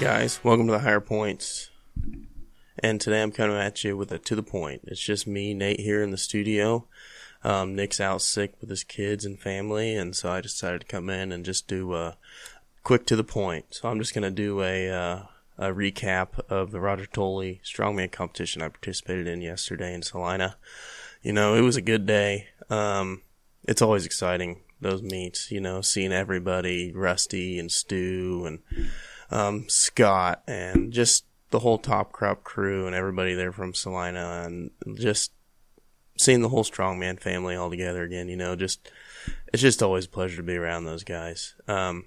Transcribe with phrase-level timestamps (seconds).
[0.00, 1.68] guys, welcome to the Higher Points.
[2.78, 4.80] And today I'm coming at you with a to the point.
[4.84, 6.86] It's just me, Nate, here in the studio.
[7.44, 11.10] Um, Nick's out sick with his kids and family, and so I decided to come
[11.10, 12.16] in and just do a
[12.82, 13.66] quick to the point.
[13.74, 15.22] So I'm just gonna do a uh,
[15.58, 20.56] a recap of the Roger Tully strongman competition I participated in yesterday in Salina.
[21.20, 22.46] You know, it was a good day.
[22.70, 23.20] Um,
[23.64, 25.50] it's always exciting those meets.
[25.50, 28.60] You know, seeing everybody, Rusty and Stu and
[29.30, 34.70] um, Scott and just the whole Top Crop crew and everybody there from Salina and
[34.98, 35.32] just
[36.16, 38.28] seeing the whole strongman family all together again.
[38.28, 38.90] You know, just
[39.52, 41.54] it's just always a pleasure to be around those guys.
[41.66, 42.06] Um,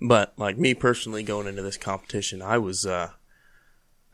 [0.00, 3.10] but like me personally going into this competition, I was uh,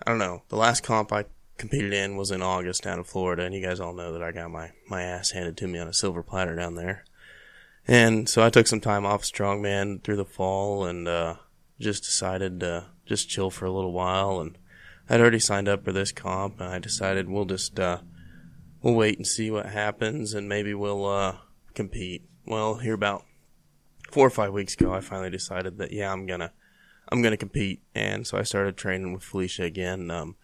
[0.04, 0.42] I don't know.
[0.48, 1.24] The last comp I
[1.56, 4.32] competed in was in August down in Florida, and you guys all know that I
[4.32, 7.04] got my my ass handed to me on a silver platter down there.
[7.90, 11.36] And so I took some time off strongman through the fall and uh,
[11.80, 14.40] just decided to just chill for a little while.
[14.40, 14.58] And
[15.08, 17.98] I'd already signed up for this comp, and I decided we'll just uh,
[18.82, 21.36] we'll wait and see what happens, and maybe we'll uh,
[21.74, 22.28] compete.
[22.46, 23.24] Well, here about
[24.10, 26.52] four or five weeks ago, I finally decided that yeah, I'm gonna
[27.10, 30.10] I'm gonna compete, and so I started training with Felecia again.
[30.10, 30.36] Um,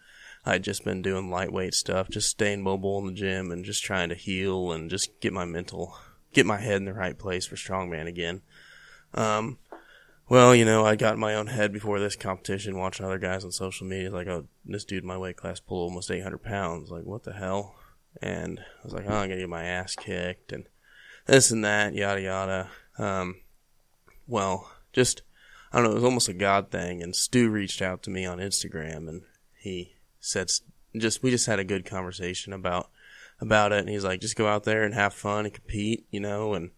[0.45, 4.09] I'd just been doing lightweight stuff, just staying mobile in the gym and just trying
[4.09, 5.97] to heal and just get my mental
[6.33, 8.41] get my head in the right place for strongman again.
[9.13, 9.57] Um,
[10.27, 13.43] well, you know, I got in my own head before this competition, watching other guys
[13.43, 16.89] on social media, like, oh, this dude in my weight class pulled almost 800 pounds.
[16.89, 17.75] Like, what the hell?
[18.21, 20.65] And I was like, oh, I'm gonna get my ass kicked and
[21.25, 22.69] this and that, yada yada.
[22.97, 23.41] Um,
[24.27, 25.21] well, just
[25.71, 27.03] I don't know, it was almost a God thing.
[27.03, 29.23] And Stu reached out to me on Instagram and
[29.57, 30.51] he said,
[30.97, 32.89] just we just had a good conversation about
[33.39, 33.79] about it.
[33.79, 36.71] And he's like, just go out there and have fun and compete, you know, and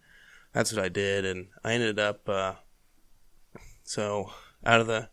[0.54, 1.26] that's what I did.
[1.26, 2.54] And I ended up, uh,
[3.88, 4.32] so
[4.66, 5.10] out of the,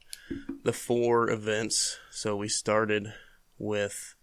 [0.65, 3.12] the four events, so we started
[3.59, 4.15] with,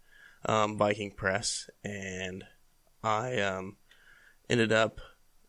[0.44, 2.44] um, Viking press and
[3.02, 3.76] I, um,
[4.50, 5.00] ended up,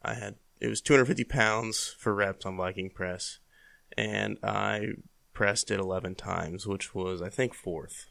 [0.04, 3.40] I had, it was 250 pounds for reps on Viking press
[3.98, 4.94] and I
[5.34, 8.08] pressed it 11 times, which was, I think, fourth.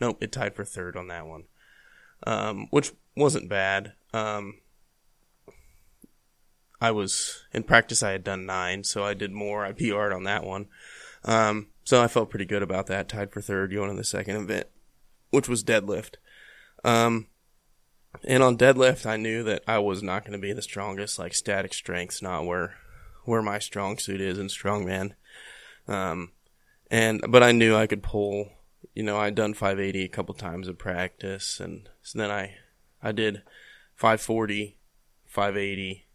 [0.00, 1.44] Nope, it tied for third on that one
[2.26, 3.92] um, which wasn't bad.
[4.12, 4.60] Um,
[6.82, 8.02] I was in practice.
[8.02, 9.64] I had done nine, so I did more.
[9.64, 10.66] I PR'd on that one,
[11.24, 13.08] um, so I felt pretty good about that.
[13.08, 14.66] Tied for third going in the second event,
[15.30, 16.14] which was deadlift.
[16.84, 17.28] Um,
[18.24, 21.18] and on deadlift, I knew that I was not going to be the strongest.
[21.18, 22.74] Like static strength's not where
[23.24, 25.12] where my strong suit is in strongman.
[25.86, 26.32] Um,
[26.90, 28.50] and but I knew I could pull
[28.94, 32.56] you know, I'd done 580 a couple times in practice, and so then I,
[33.02, 33.42] I did
[33.94, 34.76] 540,
[35.26, 36.06] 580,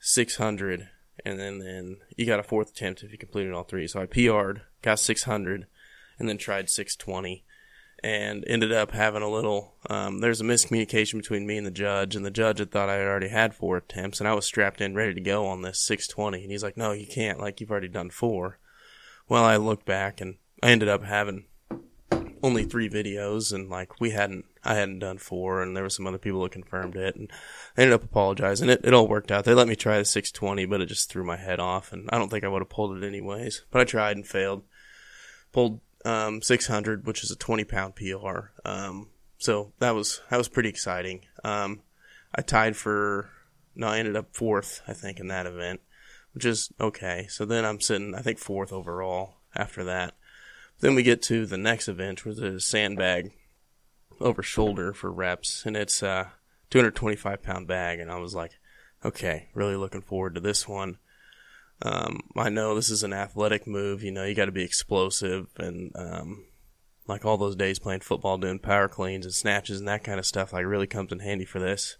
[0.00, 0.88] 600,
[1.24, 3.86] and then then you got a fourth attempt if you completed all three.
[3.86, 5.66] So I PR'd, got 600,
[6.18, 7.44] and then tried 620,
[8.02, 9.74] and ended up having a little.
[9.88, 12.94] Um, there's a miscommunication between me and the judge, and the judge had thought I
[12.94, 15.80] had already had four attempts, and I was strapped in, ready to go on this
[15.80, 17.38] 620, and he's like, "No, you can't.
[17.38, 18.58] Like you've already done four.
[19.28, 21.44] Well, I looked back and I ended up having
[22.42, 26.06] only three videos and like we hadn't I hadn't done four and there were some
[26.06, 27.30] other people that confirmed it and
[27.76, 28.68] I ended up apologizing.
[28.68, 29.44] It it all worked out.
[29.44, 32.08] They let me try the six twenty, but it just threw my head off and
[32.12, 33.64] I don't think I would have pulled it anyways.
[33.70, 34.62] But I tried and failed.
[35.52, 38.50] Pulled um six hundred, which is a twenty pound PR.
[38.64, 39.08] Um
[39.38, 41.26] so that was that was pretty exciting.
[41.44, 41.80] Um
[42.34, 43.30] I tied for
[43.74, 45.80] no, I ended up fourth, I think, in that event,
[46.32, 47.26] which is okay.
[47.28, 50.14] So then I'm sitting I think fourth overall after that.
[50.80, 53.32] Then we get to the next event, which is sandbag
[54.20, 56.32] over shoulder for reps, and it's a
[56.70, 58.00] 225 pound bag.
[58.00, 58.52] And I was like,
[59.04, 60.98] okay, really looking forward to this one.
[61.82, 64.02] Um, I know this is an athletic move.
[64.02, 66.44] You know, you got to be explosive and um,
[67.06, 70.26] like all those days playing football, doing power cleans and snatches and that kind of
[70.26, 70.52] stuff.
[70.52, 71.96] Like really comes in handy for this.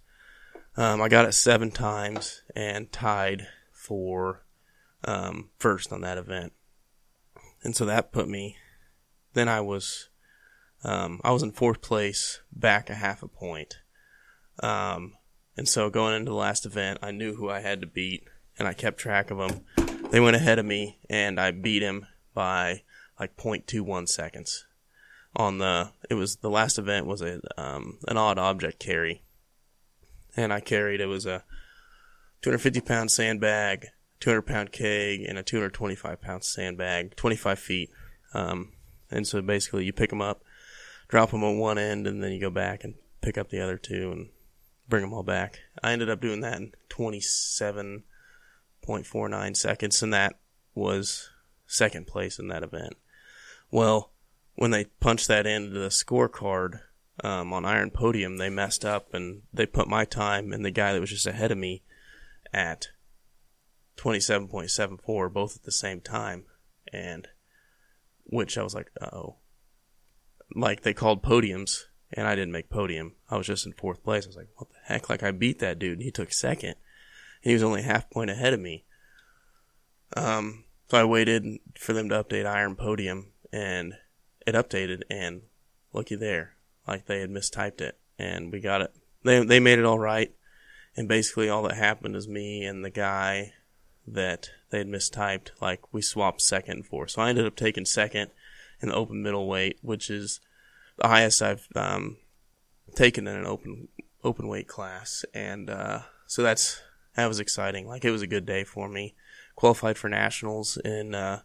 [0.76, 4.44] Um, I got it seven times and tied for
[5.05, 6.53] um, first on that event,
[7.65, 8.56] and so that put me
[9.35, 10.09] then I was,
[10.85, 13.79] um, I was in fourth place, back a half a point.
[14.62, 15.15] Um,
[15.56, 18.25] and so going into the last event, I knew who I had to beat,
[18.59, 19.65] and I kept track of them.
[20.11, 22.82] They went ahead of me, and I beat him by
[23.19, 24.67] like 0.21 seconds.
[25.37, 29.23] On the, it was the last event was a um, an odd object carry,
[30.37, 31.44] and I carried it was a
[32.43, 33.87] 250 pound sandbag,
[34.19, 37.91] 200 pound keg, and a 225 pound sandbag, 25 feet.
[38.35, 38.73] Um,
[39.11, 40.43] and so basically you pick them up,
[41.09, 43.77] drop them on one end, and then you go back and pick up the other
[43.77, 44.31] two and
[44.89, 45.59] bring them all back.
[45.83, 50.35] I ended up doing that in 27.49 seconds, and that
[50.75, 51.31] was
[51.67, 52.97] second place in that event.
[53.71, 54.12] Well,
[54.57, 56.81] when they punched that into the scorecard
[57.23, 60.93] um, on Iron Podium, they messed up and they put my time and the guy
[60.93, 61.83] that was just ahead of me
[62.53, 62.89] at
[63.97, 66.45] 27.74, both at the same time.
[66.93, 67.29] And
[68.31, 69.37] which I was like, oh.
[70.55, 73.15] Like they called podiums and I didn't make podium.
[73.29, 74.25] I was just in fourth place.
[74.25, 75.11] I was like, what the heck?
[75.11, 76.71] Like I beat that dude and he took second.
[76.71, 76.77] And
[77.43, 78.85] he was only half point ahead of me.
[80.17, 81.44] Um, so I waited
[81.79, 83.94] for them to update Iron Podium and
[84.47, 85.43] it updated and
[85.93, 86.55] looky there.
[86.87, 88.93] Like they had mistyped it and we got it.
[89.25, 90.33] They, they made it all right.
[90.97, 93.53] And basically all that happened is me and the guy
[94.06, 97.06] that they had mistyped, like we swapped second for.
[97.08, 98.31] So I ended up taking second
[98.81, 100.41] in the open middleweight, which is
[100.97, 102.19] the highest I've um,
[102.94, 103.88] taken in an open
[104.23, 106.81] open weight class, and uh, so that's
[107.17, 107.87] that was exciting.
[107.87, 109.14] Like it was a good day for me.
[109.55, 111.41] Qualified for nationals in uh,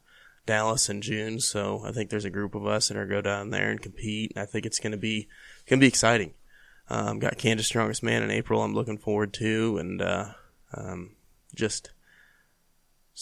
[0.46, 3.50] Dallas in June, so I think there's a group of us that are go down
[3.50, 4.34] there and compete.
[4.36, 5.28] And I think it's gonna be
[5.68, 6.34] gonna be exciting.
[6.88, 8.62] Um, got Kansas Strongest Man in April.
[8.62, 10.34] I'm looking forward to, and uh,
[10.74, 11.16] um,
[11.56, 11.92] just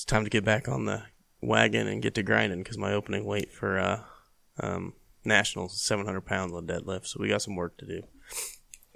[0.04, 1.02] it's time to get back on the
[1.40, 4.02] wagon and get to grinding because my opening weight for uh,
[4.60, 4.92] um,
[5.24, 8.04] nationals is 700 pounds on deadlift, so we got some work to do.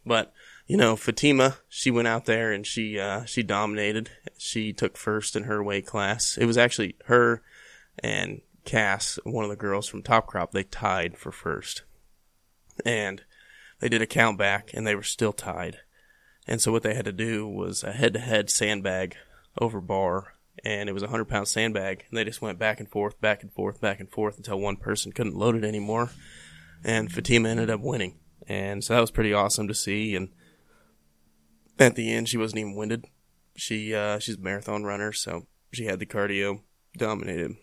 [0.06, 0.34] But
[0.66, 4.10] you know, Fatima, she went out there and she uh, she dominated.
[4.38, 6.38] She took first in her weight class.
[6.38, 7.42] It was actually her
[8.00, 10.52] and Cass, one of the girls from Top Crop.
[10.52, 11.84] They tied for first,
[12.86, 13.24] and
[13.80, 15.78] they did a count back, and they were still tied.
[16.46, 19.16] And so what they had to do was a head-to-head sandbag
[19.58, 20.34] over bar
[20.64, 23.42] and it was a hundred pound sandbag, and they just went back and forth, back
[23.42, 26.12] and forth, back and forth until one person couldn't load it anymore,
[26.84, 28.16] and Fatima ended up winning,
[28.48, 30.16] and so that was pretty awesome to see.
[30.16, 30.30] And
[31.80, 33.06] at the end, she wasn't even winded.
[33.56, 36.62] She uh, she's a marathon runner, so she had the cardio,
[36.98, 37.56] dominated.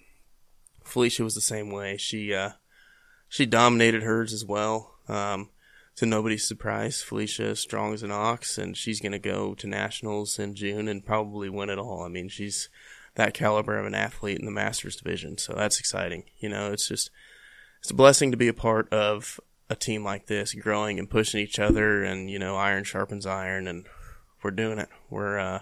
[0.85, 1.97] Felecia was the same way.
[1.97, 2.51] She uh,
[3.29, 4.99] she dominated hers as well.
[5.09, 5.51] Um,
[5.97, 9.67] to nobody's surprise, Felecia is strong as an ox, and she's going to go to
[9.67, 12.03] nationals in June and probably win it all.
[12.03, 12.69] I mean, she's
[13.15, 16.25] that caliber of an athlete in the masters division, so that's exciting.
[16.39, 17.11] You know, it's just
[17.81, 19.39] it's a blessing to be a part of
[19.71, 23.69] a team like this, growing and pushing each other, and you know, iron sharpens iron,
[23.69, 23.87] and
[24.43, 24.89] we're doing it.
[25.11, 25.61] We're uh,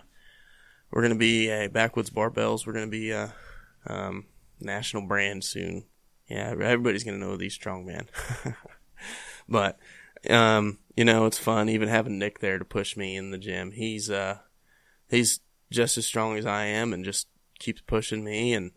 [0.91, 2.67] we're going to be a backwoods barbells.
[2.67, 3.35] We're going to be a
[3.87, 4.27] um,
[4.61, 5.85] national brand soon.
[6.29, 8.07] Yeah, everybody's going to know these strongman.
[9.49, 9.79] but
[10.31, 13.73] um, you know, it's fun even having Nick there to push me in the gym.
[13.73, 14.39] He's uh,
[15.09, 15.41] he's
[15.71, 17.29] just as strong as I am and just
[17.59, 18.53] keeps pushing me.
[18.53, 18.73] And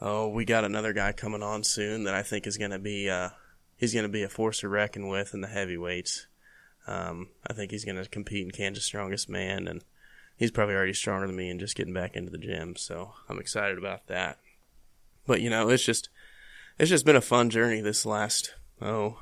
[0.00, 3.30] oh, we got another guy coming on soon that I think is gonna be uh,
[3.76, 6.26] he's gonna be a force to reckon with in the heavyweights.
[6.86, 9.82] Um, I think he's gonna compete in Kansas Strongest Man, and
[10.36, 12.76] he's probably already stronger than me and just getting back into the gym.
[12.76, 14.38] So I'm excited about that.
[15.26, 16.08] But you know, it's just
[16.78, 19.18] it's just been a fun journey this last oh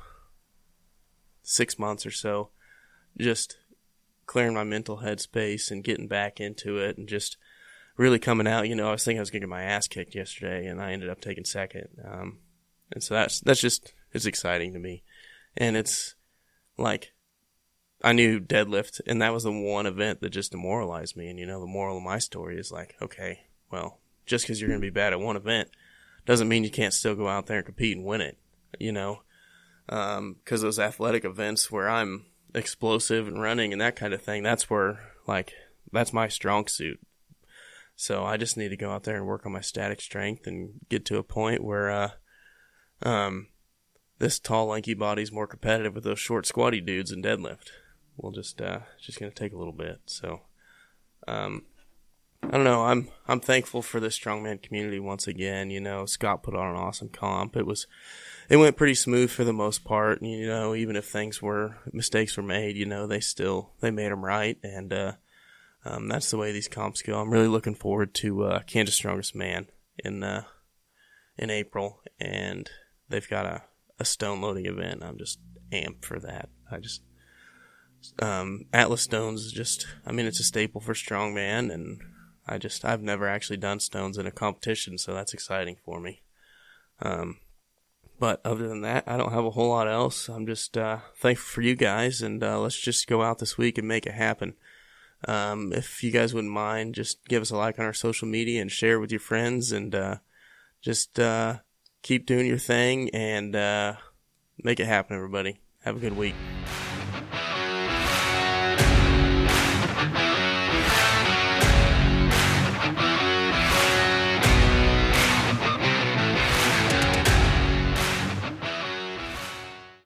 [1.45, 2.49] six months or so,
[3.17, 3.57] just
[4.25, 7.37] clearing my mental headspace and getting back into it and just
[7.97, 8.67] really coming out.
[8.67, 10.81] You know, I was thinking I was going to get my ass kicked yesterday and
[10.81, 11.87] I ended up taking second.
[12.03, 12.39] Um,
[12.91, 15.03] and so that's, that's just, it's exciting to me.
[15.55, 16.15] And it's
[16.77, 17.13] like,
[18.03, 21.29] I knew deadlift and that was the one event that just demoralized me.
[21.29, 24.69] And you know, the moral of my story is like, okay, well, just cause you're
[24.69, 25.69] going to be bad at one event
[26.25, 28.37] doesn't mean you can't still go out there and compete and win it.
[28.79, 29.21] You know,
[29.87, 34.43] because um, those athletic events where I'm explosive and running and that kind of thing,
[34.43, 35.53] that's where like
[35.91, 36.99] that's my strong suit.
[37.95, 40.81] So I just need to go out there and work on my static strength and
[40.89, 42.09] get to a point where uh,
[43.03, 43.47] um,
[44.19, 47.69] this tall, lanky body's more competitive with those short, squatty dudes in deadlift.
[48.17, 50.01] We'll just uh, just gonna take a little bit.
[50.05, 50.41] So
[51.27, 51.65] um,
[52.43, 52.85] I don't know.
[52.85, 55.69] I'm I'm thankful for the strongman community once again.
[55.69, 57.55] You know, Scott put on an awesome comp.
[57.55, 57.87] It was
[58.49, 60.21] it went pretty smooth for the most part.
[60.21, 64.11] You know, even if things were mistakes were made, you know, they still they made
[64.11, 65.11] them right, and uh,
[65.85, 67.19] um, that's the way these comps go.
[67.19, 69.67] I'm really looking forward to uh, Kansas Strongest Man
[70.03, 70.43] in uh,
[71.37, 72.69] in April, and
[73.09, 73.63] they've got a,
[73.99, 75.03] a stone loading event.
[75.03, 75.39] I'm just
[75.71, 76.49] amped for that.
[76.71, 77.01] I just
[78.19, 81.99] um, Atlas Stones is just I mean it's a staple for strongman, and
[82.47, 86.21] I just I've never actually done stones in a competition, so that's exciting for me.
[87.01, 87.37] Um,
[88.19, 90.29] but other than that, I don't have a whole lot else.
[90.29, 93.77] I'm just uh, thankful for you guys, and uh, let's just go out this week
[93.77, 94.53] and make it happen.
[95.27, 98.61] Um, if you guys wouldn't mind, just give us a like on our social media
[98.61, 100.17] and share with your friends, and uh,
[100.81, 101.57] just uh,
[102.03, 103.95] keep doing your thing and uh,
[104.63, 105.59] make it happen, everybody.
[105.83, 106.35] Have a good week.